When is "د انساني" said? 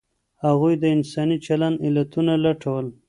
0.81-1.37